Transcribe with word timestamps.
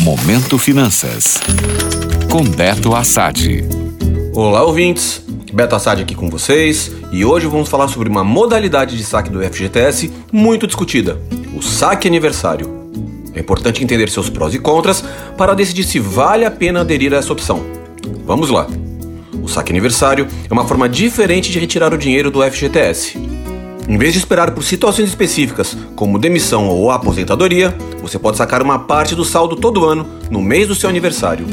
Momento 0.00 0.58
Finanças. 0.58 1.38
Com 2.30 2.42
Beto 2.42 2.94
Assad. 2.94 3.62
Olá, 4.32 4.62
ouvintes. 4.62 5.22
Beto 5.52 5.76
Assad 5.76 6.00
aqui 6.00 6.14
com 6.14 6.30
vocês 6.30 6.90
e 7.12 7.22
hoje 7.22 7.46
vamos 7.46 7.68
falar 7.68 7.86
sobre 7.86 8.08
uma 8.08 8.24
modalidade 8.24 8.96
de 8.96 9.04
saque 9.04 9.28
do 9.28 9.42
FGTS 9.42 10.10
muito 10.32 10.66
discutida: 10.66 11.20
o 11.54 11.60
saque 11.60 12.08
aniversário. 12.08 12.88
É 13.34 13.40
importante 13.40 13.84
entender 13.84 14.08
seus 14.08 14.30
prós 14.30 14.54
e 14.54 14.58
contras 14.58 15.04
para 15.36 15.52
decidir 15.52 15.84
se 15.84 15.98
vale 15.98 16.46
a 16.46 16.50
pena 16.50 16.80
aderir 16.80 17.12
a 17.12 17.18
essa 17.18 17.34
opção. 17.34 17.62
Vamos 18.24 18.48
lá. 18.48 18.66
O 19.42 19.48
saque 19.48 19.70
aniversário 19.70 20.26
é 20.48 20.52
uma 20.52 20.66
forma 20.66 20.88
diferente 20.88 21.52
de 21.52 21.58
retirar 21.58 21.92
o 21.92 21.98
dinheiro 21.98 22.30
do 22.30 22.42
FGTS. 22.42 23.18
Em 23.88 23.98
vez 23.98 24.12
de 24.12 24.18
esperar 24.18 24.52
por 24.52 24.62
situações 24.62 25.08
específicas, 25.08 25.76
como 25.96 26.18
demissão 26.18 26.68
ou 26.68 26.90
aposentadoria, 26.90 27.74
você 28.00 28.18
pode 28.18 28.36
sacar 28.36 28.62
uma 28.62 28.78
parte 28.78 29.14
do 29.14 29.24
saldo 29.24 29.56
todo 29.56 29.84
ano, 29.84 30.06
no 30.30 30.40
mês 30.40 30.68
do 30.68 30.74
seu 30.74 30.88
aniversário. 30.88 31.46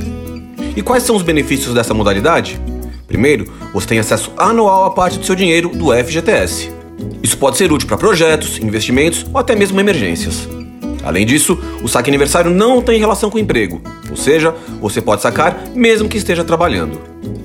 E 0.75 0.81
quais 0.81 1.03
são 1.03 1.15
os 1.15 1.23
benefícios 1.23 1.73
dessa 1.73 1.93
modalidade? 1.93 2.59
Primeiro, 3.07 3.51
você 3.73 3.87
tem 3.87 3.99
acesso 3.99 4.31
anual 4.37 4.85
à 4.85 4.91
parte 4.91 5.17
do 5.17 5.25
seu 5.25 5.33
dinheiro 5.33 5.69
do 5.69 5.91
FGTS. 5.91 6.71
Isso 7.23 7.37
pode 7.37 7.57
ser 7.57 7.71
útil 7.71 7.87
para 7.87 7.97
projetos, 7.97 8.59
investimentos 8.59 9.25
ou 9.33 9.39
até 9.39 9.55
mesmo 9.55 9.79
emergências. 9.79 10.47
Além 11.03 11.25
disso, 11.25 11.57
o 11.81 11.87
saque 11.87 12.09
aniversário 12.09 12.51
não 12.51 12.81
tem 12.81 12.99
relação 12.99 13.29
com 13.29 13.37
o 13.37 13.41
emprego, 13.41 13.81
ou 14.09 14.17
seja, 14.17 14.53
você 14.81 15.01
pode 15.01 15.21
sacar 15.21 15.63
mesmo 15.73 16.09
que 16.09 16.17
esteja 16.17 16.43
trabalhando. 16.43 16.99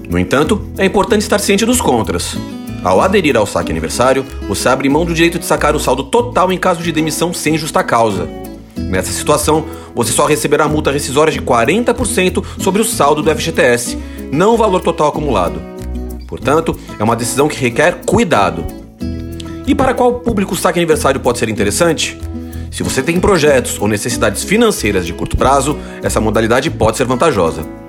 No 0.08 0.18
entanto, 0.18 0.66
é 0.76 0.84
importante 0.84 1.22
estar 1.22 1.38
ciente 1.38 1.64
dos 1.64 1.80
contras. 1.80 2.36
Ao 2.84 3.00
aderir 3.00 3.36
ao 3.36 3.46
saque 3.46 3.70
aniversário, 3.70 4.26
você 4.48 4.68
abre 4.68 4.88
mão 4.88 5.04
do 5.04 5.14
direito 5.14 5.38
de 5.38 5.46
sacar 5.46 5.76
o 5.76 5.80
saldo 5.80 6.02
total 6.02 6.52
em 6.52 6.58
caso 6.58 6.82
de 6.82 6.90
demissão 6.90 7.32
sem 7.32 7.56
justa 7.56 7.82
causa. 7.84 8.28
Nessa 8.76 9.12
situação, 9.12 9.64
você 9.94 10.12
só 10.12 10.26
receberá 10.26 10.66
multa 10.66 10.90
rescisória 10.90 11.32
de 11.32 11.40
40% 11.40 12.44
sobre 12.58 12.82
o 12.82 12.84
saldo 12.84 13.22
do 13.22 13.30
FGTS, 13.30 13.96
não 14.32 14.54
o 14.54 14.56
valor 14.56 14.80
total 14.80 15.08
acumulado. 15.08 15.62
Portanto, 16.26 16.76
é 16.98 17.04
uma 17.04 17.14
decisão 17.14 17.46
que 17.46 17.56
requer 17.56 18.00
cuidado. 18.04 18.64
E 19.64 19.74
para 19.74 19.94
qual 19.94 20.14
público 20.14 20.54
o 20.54 20.56
saque 20.56 20.78
aniversário 20.78 21.20
pode 21.20 21.38
ser 21.38 21.48
interessante? 21.48 22.18
Se 22.70 22.82
você 22.82 23.00
tem 23.00 23.20
projetos 23.20 23.78
ou 23.78 23.86
necessidades 23.86 24.42
financeiras 24.42 25.06
de 25.06 25.12
curto 25.12 25.36
prazo, 25.36 25.78
essa 26.02 26.20
modalidade 26.20 26.68
pode 26.68 26.96
ser 26.96 27.04
vantajosa. 27.04 27.81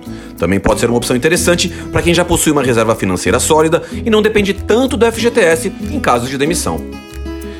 Também 0.43 0.59
pode 0.59 0.81
ser 0.81 0.89
uma 0.89 0.97
opção 0.97 1.15
interessante 1.15 1.69
para 1.69 2.01
quem 2.01 2.13
já 2.13 2.25
possui 2.25 2.51
uma 2.51 2.61
reserva 2.61 2.93
financeira 2.95 3.39
sólida 3.39 3.81
e 3.93 4.09
não 4.09 4.21
depende 4.21 4.53
tanto 4.53 4.97
do 4.97 5.09
FGTS 5.09 5.71
em 5.89 6.01
casos 6.01 6.27
de 6.29 6.37
demissão. 6.37 6.81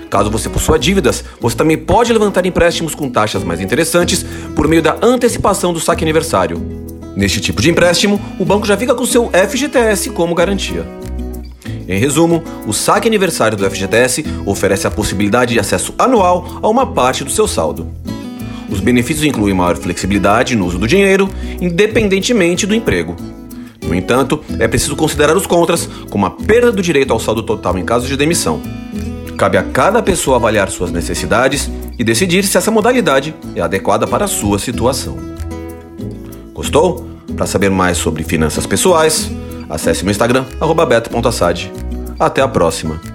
Caso 0.09 0.30
você 0.30 0.50
possua 0.50 0.78
dívidas, 0.78 1.23
você 1.40 1.56
também 1.56 1.78
pode 1.78 2.12
levantar 2.12 2.45
empréstimos 2.45 2.94
com 2.94 3.09
taxas 3.09 3.42
mais 3.42 3.62
interessantes 3.62 4.25
por 4.53 4.67
meio 4.67 4.81
da 4.81 4.98
antecipação 5.02 5.72
do 5.72 5.80
saque 5.80 6.03
aniversário. 6.03 6.62
Neste 7.16 7.40
tipo 7.40 7.62
de 7.62 7.70
empréstimo, 7.70 8.20
o 8.38 8.44
banco 8.44 8.67
já 8.67 8.75
fica 8.75 8.94
com 8.94 9.06
seu 9.06 9.31
FGTS 9.31 10.09
como 10.09 10.36
garantia. 10.36 10.86
Em 11.88 11.97
resumo, 11.97 12.44
o 12.68 12.73
saque 12.73 13.08
aniversário 13.08 13.58
do 13.58 13.64
FGTS 13.72 14.25
oferece 14.45 14.86
a 14.86 14.92
possibilidade 14.92 15.53
de 15.53 15.59
acesso 15.62 15.95
anual 15.97 16.59
a 16.62 16.68
uma 16.68 16.86
parte 16.86 17.23
do 17.23 17.31
seu 17.31 17.47
saldo. 17.47 17.88
Os 18.69 18.80
benefícios 18.80 19.25
incluem 19.25 19.53
maior 19.53 19.78
flexibilidade 19.78 20.56
no 20.56 20.66
uso 20.66 20.78
do 20.78 20.88
dinheiro, 20.88 21.30
independentemente 21.61 22.66
do 22.66 22.75
emprego. 22.75 23.16
No 23.81 23.94
entanto, 23.94 24.44
é 24.59 24.67
preciso 24.67 24.95
considerar 24.95 25.36
os 25.36 25.45
contras, 25.45 25.88
como 26.09 26.25
a 26.25 26.31
perda 26.31 26.72
do 26.72 26.81
direito 26.81 27.11
ao 27.11 27.19
saldo 27.19 27.44
total 27.44 27.78
em 27.78 27.86
caso 27.86 28.08
de 28.08 28.16
demissão. 28.16 28.61
Cabe 29.38 29.58
a 29.58 29.64
cada 29.64 30.02
pessoa 30.02 30.38
avaliar 30.38 30.69
suas 30.69 30.91
necessidades 30.91 31.69
e 31.97 32.03
decidir 32.03 32.44
se 32.44 32.58
essa 32.58 32.72
modalidade 32.72 33.36
é 33.56 33.61
adequada 33.61 34.08
para 34.08 34.25
a 34.25 34.28
sua 34.28 34.58
situação. 34.58 35.17
Gostou? 36.53 37.09
Para 37.36 37.45
saber 37.45 37.69
mais 37.69 37.97
sobre 37.97 38.23
finanças 38.23 38.66
pessoais, 38.66 39.30
acesse 39.69 40.03
meu 40.03 40.11
Instagram, 40.11 40.45
beto.assad. 40.88 41.72
Até 42.19 42.41
a 42.41 42.47
próxima! 42.47 43.12